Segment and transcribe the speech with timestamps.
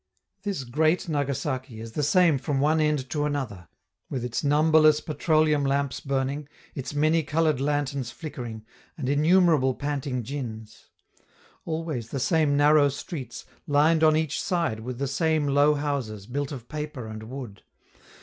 [0.41, 3.67] This great Nagasaki is the same from one end to another,
[4.09, 8.65] with its numberless petroleum lamps burning, its many colored lanterns flickering,
[8.97, 10.87] and innumerable panting djins.
[11.65, 16.51] Always the same narrow streets, lined on each side with the same low houses, built
[16.51, 17.61] of paper and wood.